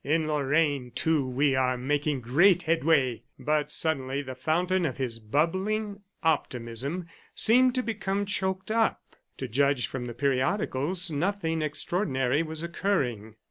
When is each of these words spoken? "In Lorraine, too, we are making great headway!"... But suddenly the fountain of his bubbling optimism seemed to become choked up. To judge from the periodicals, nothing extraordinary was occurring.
"In 0.03 0.25
Lorraine, 0.27 0.89
too, 0.89 1.27
we 1.27 1.53
are 1.53 1.77
making 1.77 2.21
great 2.21 2.63
headway!"... 2.63 3.21
But 3.37 3.71
suddenly 3.71 4.23
the 4.23 4.33
fountain 4.33 4.83
of 4.83 4.97
his 4.97 5.19
bubbling 5.19 6.01
optimism 6.23 7.05
seemed 7.35 7.75
to 7.75 7.83
become 7.83 8.25
choked 8.25 8.71
up. 8.71 8.99
To 9.37 9.47
judge 9.47 9.85
from 9.85 10.05
the 10.05 10.15
periodicals, 10.15 11.11
nothing 11.11 11.61
extraordinary 11.61 12.41
was 12.41 12.63
occurring. 12.63 13.35